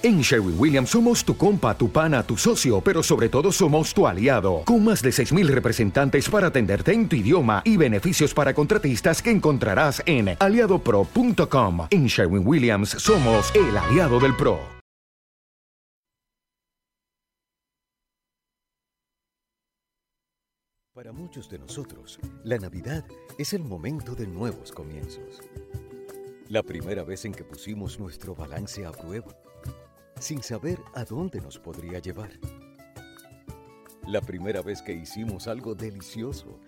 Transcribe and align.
En 0.00 0.20
Sherwin 0.20 0.54
Williams 0.56 0.90
somos 0.90 1.24
tu 1.24 1.36
compa, 1.36 1.76
tu 1.76 1.90
pana, 1.90 2.22
tu 2.22 2.36
socio, 2.36 2.80
pero 2.80 3.02
sobre 3.02 3.28
todo 3.28 3.50
somos 3.50 3.92
tu 3.92 4.06
aliado, 4.06 4.62
con 4.64 4.84
más 4.84 5.02
de 5.02 5.10
6.000 5.10 5.48
representantes 5.48 6.28
para 6.28 6.46
atenderte 6.46 6.92
en 6.92 7.08
tu 7.08 7.16
idioma 7.16 7.62
y 7.64 7.76
beneficios 7.76 8.32
para 8.32 8.54
contratistas 8.54 9.20
que 9.20 9.32
encontrarás 9.32 10.00
en 10.06 10.36
aliadopro.com. 10.38 11.88
En 11.90 12.06
Sherwin 12.06 12.46
Williams 12.46 12.90
somos 12.90 13.52
el 13.56 13.76
aliado 13.76 14.20
del 14.20 14.36
PRO. 14.36 14.60
Para 20.94 21.10
muchos 21.10 21.50
de 21.50 21.58
nosotros, 21.58 22.20
la 22.44 22.58
Navidad 22.58 23.04
es 23.36 23.52
el 23.52 23.64
momento 23.64 24.14
de 24.14 24.28
nuevos 24.28 24.70
comienzos. 24.70 25.40
La 26.48 26.62
primera 26.62 27.02
vez 27.02 27.24
en 27.24 27.32
que 27.32 27.42
pusimos 27.42 27.98
nuestro 27.98 28.34
balance 28.34 28.86
a 28.86 28.92
prueba 28.92 29.34
sin 30.20 30.42
saber 30.42 30.80
a 30.94 31.04
dónde 31.04 31.40
nos 31.40 31.58
podría 31.58 31.98
llevar. 31.98 32.30
La 34.06 34.20
primera 34.20 34.62
vez 34.62 34.82
que 34.82 34.92
hicimos 34.92 35.46
algo 35.46 35.74
delicioso, 35.74 36.58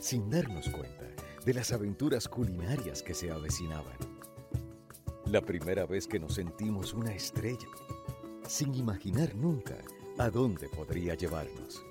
sin 0.00 0.28
darnos 0.28 0.68
cuenta 0.68 1.06
de 1.44 1.54
las 1.54 1.72
aventuras 1.72 2.28
culinarias 2.28 3.02
que 3.02 3.14
se 3.14 3.30
avecinaban. 3.30 3.96
La 5.26 5.40
primera 5.40 5.86
vez 5.86 6.06
que 6.06 6.18
nos 6.18 6.34
sentimos 6.34 6.92
una 6.92 7.14
estrella, 7.14 7.68
sin 8.48 8.74
imaginar 8.74 9.34
nunca 9.34 9.76
a 10.18 10.28
dónde 10.28 10.68
podría 10.68 11.14
llevarnos. 11.14 11.84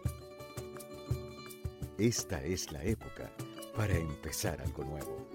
Esta 1.97 2.43
es 2.43 2.71
la 2.71 2.83
época 2.83 3.31
para 3.75 3.97
empezar 3.97 4.61
algo 4.61 4.83
nuevo. 4.83 5.34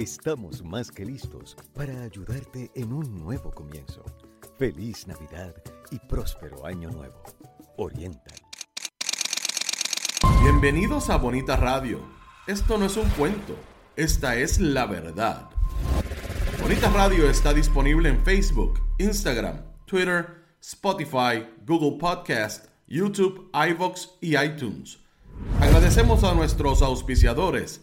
Estamos 0.00 0.64
más 0.64 0.90
que 0.90 1.04
listos 1.04 1.54
para 1.74 2.04
ayudarte 2.04 2.70
en 2.74 2.90
un 2.90 3.22
nuevo 3.22 3.50
comienzo. 3.50 4.02
Feliz 4.58 5.06
Navidad 5.06 5.54
y 5.90 5.98
próspero 5.98 6.64
año 6.64 6.88
nuevo. 6.90 7.22
Oriental. 7.76 8.38
Bienvenidos 10.40 11.10
a 11.10 11.16
Bonita 11.16 11.54
Radio. 11.56 12.00
Esto 12.46 12.78
no 12.78 12.86
es 12.86 12.96
un 12.96 13.10
cuento, 13.10 13.54
esta 13.94 14.36
es 14.36 14.58
la 14.58 14.86
verdad. 14.86 15.50
Bonita 16.62 16.88
Radio 16.88 17.28
está 17.28 17.52
disponible 17.52 18.08
en 18.08 18.24
Facebook, 18.24 18.80
Instagram, 18.96 19.60
Twitter, 19.84 20.46
Spotify, 20.62 21.46
Google 21.66 21.98
Podcast, 21.98 22.68
YouTube, 22.88 23.50
iVoox 23.52 24.08
y 24.22 24.38
iTunes. 24.38 24.98
Agradecemos 25.60 26.24
a 26.24 26.32
nuestros 26.32 26.80
auspiciadores 26.80 27.82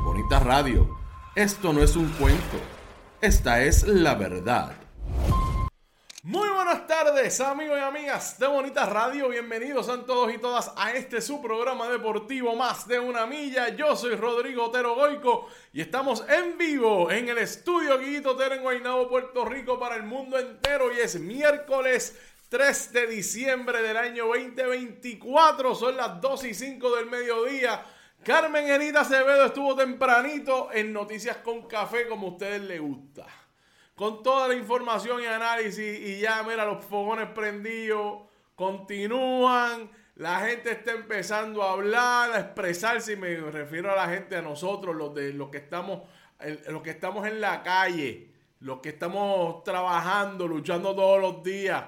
Bonita 0.06 0.40
Radio, 0.40 0.88
esto 1.36 1.74
no 1.74 1.84
es 1.84 1.98
un 1.98 2.08
cuento, 2.12 2.62
esta 3.20 3.62
es 3.62 3.86
la 3.86 4.16
verdad. 4.16 4.85
Muy 6.26 6.50
buenas 6.50 6.88
tardes 6.88 7.40
amigos 7.40 7.78
y 7.78 7.84
amigas 7.84 8.40
de 8.40 8.48
Bonita 8.48 8.88
Radio, 8.88 9.30
bienvenidos 9.30 9.90
a 9.90 10.04
todos 10.08 10.34
y 10.34 10.40
todas 10.40 10.74
a 10.76 10.92
este 10.94 11.22
su 11.22 11.40
programa 11.40 11.88
deportivo 11.88 12.56
Más 12.56 12.88
de 12.88 12.98
una 12.98 13.28
Milla. 13.28 13.70
Yo 13.76 13.96
soy 13.96 14.16
Rodrigo 14.16 14.64
Otero 14.64 14.96
Goico 14.96 15.48
y 15.72 15.82
estamos 15.82 16.26
en 16.28 16.58
vivo 16.58 17.12
en 17.12 17.30
el 17.30 17.38
estudio 17.38 18.00
Guito 18.00 18.32
Otero 18.32 18.56
en 18.56 18.64
Guaynabo, 18.64 19.08
Puerto 19.08 19.46
Rico 19.46 19.80
para 19.80 19.98
el 19.98 20.02
mundo 20.02 20.40
entero 20.40 20.92
y 20.92 21.00
es 21.00 21.20
miércoles 21.20 22.20
3 22.50 22.92
de 22.92 23.06
diciembre 23.06 23.84
del 23.84 23.98
año 23.98 24.26
2024, 24.26 25.76
son 25.76 25.96
las 25.96 26.20
2 26.20 26.46
y 26.46 26.54
5 26.56 26.96
del 26.96 27.06
mediodía. 27.06 27.86
Carmen 28.24 28.68
Enita 28.68 29.02
Acevedo 29.02 29.46
estuvo 29.46 29.76
tempranito 29.76 30.70
en 30.74 30.92
Noticias 30.92 31.38
con 31.38 31.68
Café 31.68 32.08
como 32.08 32.30
a 32.30 32.32
ustedes 32.32 32.62
les 32.64 32.82
gusta 32.82 33.28
con 33.96 34.22
toda 34.22 34.50
la 34.50 34.56
información 34.56 35.22
y 35.22 35.26
análisis 35.26 36.00
y 36.00 36.20
ya, 36.20 36.44
mira, 36.44 36.66
los 36.66 36.84
fogones 36.84 37.30
prendidos 37.30 38.24
continúan. 38.56 39.90
La 40.16 40.40
gente 40.42 40.72
está 40.72 40.92
empezando 40.92 41.64
a 41.64 41.72
hablar, 41.72 42.32
a 42.32 42.40
expresarse, 42.40 43.14
y 43.14 43.16
me 43.18 43.36
refiero 43.38 43.92
a 43.92 43.96
la 43.96 44.08
gente, 44.08 44.36
a 44.36 44.42
nosotros, 44.42 44.96
los, 44.96 45.14
de, 45.14 45.34
los, 45.34 45.50
que, 45.50 45.58
estamos, 45.58 46.02
los 46.70 46.82
que 46.82 46.92
estamos 46.92 47.28
en 47.28 47.42
la 47.42 47.64
calle, 47.64 48.32
los 48.60 48.80
que 48.80 48.90
estamos 48.90 49.64
trabajando, 49.64 50.48
luchando 50.48 50.96
todos 50.96 51.20
los 51.20 51.44
días. 51.44 51.84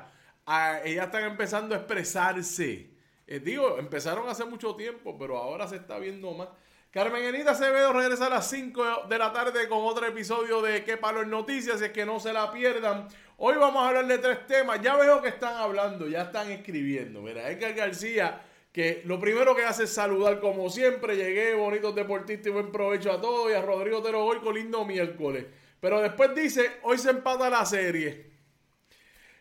ellas 0.83 1.05
están 1.05 1.23
empezando 1.23 1.75
a 1.75 1.79
expresarse. 1.79 2.89
Eh, 3.27 3.39
digo, 3.39 3.77
empezaron 3.79 4.27
hace 4.29 4.45
mucho 4.45 4.75
tiempo, 4.75 5.17
pero 5.17 5.37
ahora 5.37 5.67
se 5.67 5.77
está 5.77 5.99
viendo 5.99 6.33
más. 6.33 6.49
Carmen 6.91 7.21
Enita 7.21 7.51
Acevedo 7.51 7.91
regresa 7.91 8.27
a 8.27 8.29
las 8.29 8.49
5 8.49 9.07
de 9.09 9.17
la 9.17 9.33
tarde 9.33 9.67
con 9.67 9.79
otro 9.83 10.07
episodio 10.07 10.61
de 10.61 10.85
Qué 10.85 10.95
Palo 10.95 11.21
en 11.21 11.29
Noticias, 11.29 11.81
es 11.81 11.91
que 11.91 12.05
no 12.05 12.17
se 12.17 12.31
la 12.31 12.49
pierdan. 12.49 13.09
Hoy 13.35 13.55
vamos 13.57 13.83
a 13.83 13.89
hablar 13.89 14.07
de 14.07 14.17
tres 14.19 14.47
temas. 14.47 14.81
Ya 14.81 14.95
veo 14.95 15.21
que 15.21 15.27
están 15.27 15.55
hablando, 15.55 16.07
ya 16.07 16.23
están 16.23 16.49
escribiendo. 16.49 17.21
Mira, 17.21 17.51
Edgar 17.51 17.73
García, 17.73 18.41
que 18.71 19.01
lo 19.03 19.19
primero 19.19 19.53
que 19.53 19.65
hace 19.65 19.83
es 19.83 19.93
saludar 19.93 20.39
como 20.39 20.69
siempre. 20.69 21.17
Llegué, 21.17 21.53
bonitos 21.55 21.93
deportistas 21.93 22.47
y 22.47 22.51
buen 22.51 22.71
provecho 22.71 23.11
a 23.11 23.19
todos. 23.19 23.51
Y 23.51 23.53
a 23.53 23.61
Rodrigo 23.61 24.01
Tero 24.01 24.25
con 24.41 24.55
lindo 24.55 24.85
miércoles. 24.85 25.45
Pero 25.81 26.01
después 26.01 26.33
dice, 26.33 26.77
hoy 26.83 26.97
se 26.97 27.09
empata 27.09 27.49
la 27.49 27.65
serie. 27.65 28.31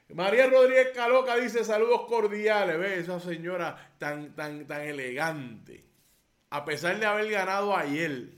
María 0.08 0.48
Rodríguez 0.48 0.88
Caloca 0.92 1.36
dice 1.36 1.62
saludos 1.64 2.06
cordiales. 2.08 2.76
Ve, 2.76 2.98
esa 2.98 3.20
señora 3.20 3.94
tan, 3.98 4.34
tan, 4.34 4.66
tan 4.66 4.82
elegante 4.82 5.86
a 6.50 6.64
pesar 6.64 6.98
de 6.98 7.06
haber 7.06 7.30
ganado 7.30 7.76
ayer. 7.76 8.28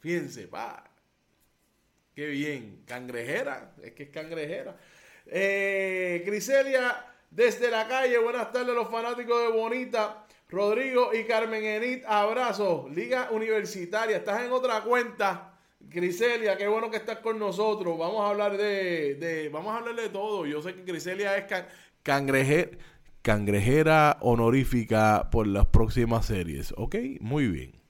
Fíjense, 0.00 0.46
pa. 0.48 0.84
Qué 2.14 2.26
bien. 2.26 2.82
Cangrejera. 2.86 3.74
Es 3.82 3.92
que 3.92 4.04
es 4.04 4.10
cangrejera. 4.10 4.76
Eh, 5.26 6.22
Criselia, 6.24 7.04
desde 7.30 7.70
la 7.70 7.86
calle. 7.88 8.18
Buenas 8.18 8.52
tardes, 8.52 8.74
los 8.74 8.90
fanáticos 8.90 9.42
de 9.42 9.48
Bonita. 9.48 10.26
Rodrigo 10.48 11.14
y 11.14 11.24
Carmen 11.24 11.64
Enit, 11.64 12.04
abrazos. 12.06 12.90
Liga 12.90 13.30
Universitaria. 13.30 14.16
Estás 14.16 14.42
en 14.42 14.52
otra 14.52 14.82
cuenta. 14.82 15.58
Criselia, 15.88 16.56
qué 16.56 16.66
bueno 16.68 16.90
que 16.90 16.98
estás 16.98 17.18
con 17.18 17.38
nosotros. 17.38 17.98
Vamos 17.98 18.20
a 18.22 18.30
hablar 18.30 18.56
de, 18.56 19.48
vamos 19.52 19.74
a 19.74 19.78
hablar 19.78 19.94
de 19.94 20.08
todo. 20.08 20.46
Yo 20.46 20.60
sé 20.62 20.74
que 20.74 20.84
Criselia 20.84 21.36
es 21.36 21.44
cangrejera 22.02 22.76
cangrejera 23.22 24.18
honorífica 24.20 25.28
por 25.30 25.46
las 25.46 25.66
próximas 25.66 26.26
series. 26.26 26.74
¿Ok? 26.76 26.96
Muy 27.20 27.48
bien. 27.48 27.80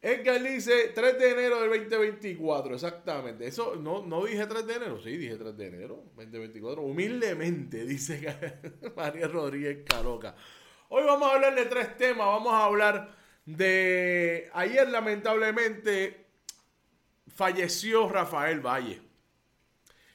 Edgar 0.00 0.42
dice 0.42 0.90
3 0.92 1.16
de 1.16 1.30
enero 1.30 1.60
del 1.60 1.70
2024, 1.88 2.74
exactamente. 2.74 3.46
Eso 3.46 3.76
no, 3.76 4.04
no 4.04 4.24
dije 4.24 4.44
3 4.46 4.66
de 4.66 4.74
enero, 4.74 5.00
sí, 5.00 5.16
dije 5.16 5.36
3 5.36 5.56
de 5.56 5.66
enero 5.68 6.04
2024. 6.16 6.82
Humildemente, 6.82 7.84
dice 7.86 8.36
María 8.96 9.28
Rodríguez 9.28 9.84
Caroca. 9.88 10.34
Hoy 10.88 11.04
vamos 11.04 11.30
a 11.30 11.34
hablar 11.36 11.54
de 11.54 11.64
tres 11.64 11.96
temas. 11.96 12.26
Vamos 12.26 12.52
a 12.52 12.64
hablar 12.64 13.16
de. 13.46 14.50
Ayer, 14.52 14.88
lamentablemente, 14.90 16.26
falleció 17.28 18.10
Rafael 18.10 18.60
Valle. 18.60 19.00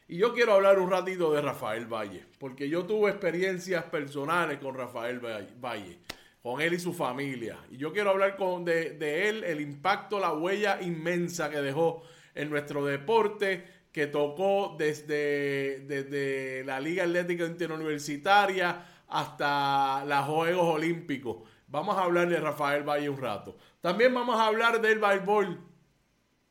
Y 0.09 0.17
yo 0.17 0.33
quiero 0.33 0.53
hablar 0.53 0.79
un 0.79 0.89
ratito 0.89 1.33
de 1.33 1.41
Rafael 1.41 1.85
Valle, 1.85 2.23
porque 2.39 2.69
yo 2.69 2.85
tuve 2.85 3.11
experiencias 3.11 3.83
personales 3.85 4.57
con 4.59 4.73
Rafael 4.73 5.19
Valle, 5.19 5.99
con 6.41 6.61
él 6.61 6.73
y 6.75 6.79
su 6.79 6.93
familia. 6.93 7.57
Y 7.69 7.75
yo 7.75 7.91
quiero 7.91 8.11
hablar 8.11 8.37
con, 8.37 8.63
de, 8.63 9.27
él, 9.27 9.43
el 9.43 9.59
impacto, 9.59 10.17
la 10.17 10.31
huella 10.31 10.81
inmensa 10.81 11.49
que 11.49 11.57
dejó 11.57 12.03
en 12.35 12.49
nuestro 12.49 12.85
deporte, 12.85 13.65
que 13.91 14.07
tocó 14.07 14.77
desde, 14.79 15.79
desde 15.79 16.63
la 16.63 16.79
Liga 16.79 17.03
Atlética 17.03 17.45
Interuniversitaria 17.45 18.85
hasta 19.09 20.05
los 20.05 20.25
Juegos 20.25 20.75
Olímpicos. 20.75 21.49
Vamos 21.67 21.97
a 21.97 22.03
hablar 22.03 22.29
de 22.29 22.39
Rafael 22.39 22.83
Valle 22.83 23.09
un 23.09 23.17
rato. 23.17 23.57
También 23.81 24.13
vamos 24.13 24.39
a 24.39 24.45
hablar 24.45 24.79
del 24.79 24.99
béisbol 24.99 25.66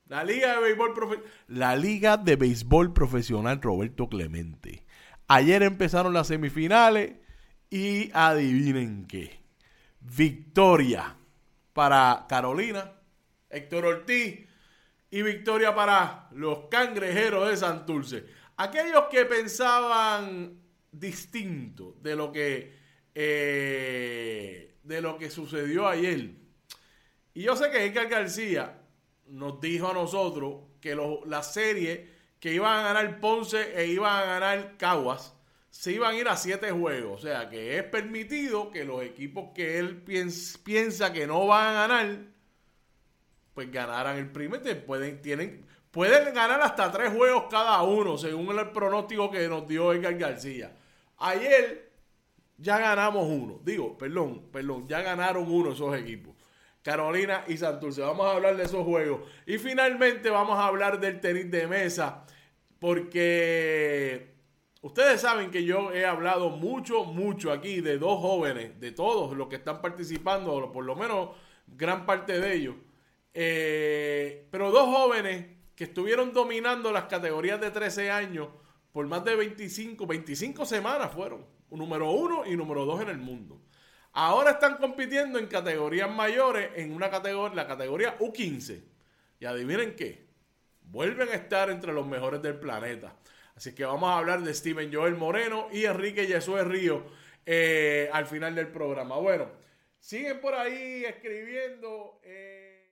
la 0.08 0.22
Liga 0.22 0.54
de 0.54 0.60
Béisbol 0.60 0.94
Profesional. 0.94 1.32
La 1.48 1.76
Liga 1.76 2.16
de 2.16 2.36
Béisbol 2.36 2.92
Profesional 2.92 3.60
Roberto 3.60 4.08
Clemente. 4.08 4.84
Ayer 5.26 5.62
empezaron 5.62 6.12
las 6.12 6.28
semifinales 6.28 7.14
y 7.70 8.10
adivinen 8.12 9.06
qué. 9.06 9.40
victoria 10.00 11.16
para 11.72 12.26
Carolina, 12.28 12.92
Héctor 13.50 13.86
Ortiz 13.86 14.46
y 15.10 15.22
victoria 15.22 15.74
para 15.74 16.28
los 16.32 16.68
cangrejeros 16.70 17.48
de 17.48 17.56
Santurce. 17.56 18.24
Aquellos 18.56 19.06
que 19.10 19.24
pensaban 19.24 20.60
distinto 20.92 21.96
de 22.00 22.14
lo 22.14 22.30
que, 22.30 22.72
eh, 23.14 24.76
de 24.84 25.00
lo 25.00 25.18
que 25.18 25.28
sucedió 25.30 25.88
ayer. 25.88 26.30
Y 27.34 27.42
yo 27.42 27.56
sé 27.56 27.70
que 27.70 27.84
Edgar 27.84 28.08
García 28.08 28.85
nos 29.28 29.60
dijo 29.60 29.90
a 29.90 29.94
nosotros 29.94 30.62
que 30.80 30.96
la 31.26 31.42
serie 31.42 32.08
que 32.38 32.52
iban 32.52 32.78
a 32.78 32.82
ganar 32.82 33.20
Ponce 33.20 33.80
e 33.80 33.86
iban 33.86 34.22
a 34.22 34.24
ganar 34.24 34.76
Caguas 34.76 35.36
se 35.70 35.92
iban 35.92 36.14
a 36.14 36.18
ir 36.18 36.28
a 36.28 36.36
siete 36.36 36.70
juegos. 36.70 37.20
O 37.20 37.26
sea 37.26 37.48
que 37.48 37.76
es 37.76 37.84
permitido 37.84 38.70
que 38.70 38.84
los 38.84 39.02
equipos 39.02 39.50
que 39.54 39.78
él 39.78 40.02
piensa 40.02 41.12
que 41.12 41.26
no 41.26 41.46
van 41.46 41.68
a 41.68 41.72
ganar, 41.72 42.18
pues 43.52 43.70
ganaran 43.70 44.16
el 44.16 44.30
primer. 44.30 44.86
Pueden, 44.86 45.20
tienen, 45.20 45.66
pueden 45.90 46.32
ganar 46.34 46.60
hasta 46.62 46.90
tres 46.90 47.12
juegos 47.12 47.44
cada 47.50 47.82
uno, 47.82 48.16
según 48.16 48.58
el 48.58 48.70
pronóstico 48.70 49.30
que 49.30 49.48
nos 49.48 49.66
dio 49.68 49.92
Edgar 49.92 50.16
García. 50.16 50.74
Ayer 51.18 51.92
ya 52.56 52.78
ganamos 52.78 53.26
uno. 53.28 53.60
Digo, 53.62 53.98
perdón, 53.98 54.48
perdón, 54.50 54.86
ya 54.86 55.02
ganaron 55.02 55.50
uno 55.50 55.72
esos 55.72 55.94
equipos. 55.96 56.35
Carolina 56.86 57.42
y 57.48 57.56
Santurce. 57.56 58.00
Vamos 58.00 58.24
a 58.26 58.36
hablar 58.36 58.56
de 58.56 58.62
esos 58.62 58.84
juegos. 58.84 59.22
Y 59.44 59.58
finalmente 59.58 60.30
vamos 60.30 60.56
a 60.56 60.68
hablar 60.68 61.00
del 61.00 61.18
tenis 61.18 61.50
de 61.50 61.66
mesa. 61.66 62.24
Porque 62.78 64.36
ustedes 64.82 65.20
saben 65.20 65.50
que 65.50 65.64
yo 65.64 65.92
he 65.92 66.06
hablado 66.06 66.50
mucho, 66.50 67.02
mucho 67.02 67.50
aquí 67.50 67.80
de 67.80 67.98
dos 67.98 68.20
jóvenes, 68.20 68.78
de 68.78 68.92
todos 68.92 69.36
los 69.36 69.48
que 69.48 69.56
están 69.56 69.82
participando, 69.82 70.52
o 70.54 70.70
por 70.70 70.84
lo 70.84 70.94
menos 70.94 71.30
gran 71.66 72.06
parte 72.06 72.38
de 72.38 72.54
ellos. 72.54 72.76
Eh, 73.34 74.46
pero 74.52 74.70
dos 74.70 74.86
jóvenes 74.86 75.44
que 75.74 75.84
estuvieron 75.84 76.32
dominando 76.32 76.92
las 76.92 77.06
categorías 77.06 77.60
de 77.60 77.72
13 77.72 78.12
años 78.12 78.46
por 78.92 79.08
más 79.08 79.24
de 79.24 79.34
25, 79.34 80.06
25 80.06 80.64
semanas 80.64 81.10
fueron. 81.12 81.44
Número 81.68 82.12
uno 82.12 82.46
y 82.46 82.54
número 82.54 82.84
dos 82.84 83.00
en 83.00 83.08
el 83.08 83.18
mundo. 83.18 83.60
Ahora 84.18 84.52
están 84.52 84.78
compitiendo 84.78 85.38
en 85.38 85.46
categorías 85.46 86.10
mayores, 86.10 86.70
en 86.76 86.94
una 86.94 87.10
categoría, 87.10 87.54
la 87.54 87.66
categoría 87.66 88.18
U15. 88.18 88.80
Y 89.40 89.44
adivinen 89.44 89.94
qué, 89.94 90.24
vuelven 90.84 91.28
a 91.28 91.34
estar 91.34 91.68
entre 91.68 91.92
los 91.92 92.06
mejores 92.06 92.40
del 92.40 92.58
planeta. 92.58 93.14
Así 93.54 93.74
que 93.74 93.84
vamos 93.84 94.08
a 94.08 94.16
hablar 94.16 94.40
de 94.40 94.54
Steven 94.54 94.90
Joel 94.90 95.16
Moreno 95.16 95.68
y 95.70 95.84
Enrique 95.84 96.26
Yesué 96.26 96.64
Río 96.64 97.04
eh, 97.44 98.08
al 98.10 98.24
final 98.24 98.54
del 98.54 98.68
programa. 98.68 99.18
Bueno, 99.18 99.50
siguen 100.00 100.40
por 100.40 100.54
ahí 100.54 101.04
escribiendo. 101.04 102.18
Eh. 102.24 102.88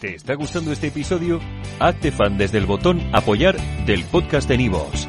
¿Te 0.00 0.16
está 0.16 0.34
gustando 0.34 0.72
este 0.72 0.88
episodio? 0.88 1.40
Hazte 1.78 2.10
fan 2.10 2.38
desde 2.38 2.58
el 2.58 2.66
botón 2.66 3.00
apoyar 3.14 3.56
del 3.86 4.04
podcast 4.06 4.48
de 4.48 4.58
Nivos. 4.58 5.08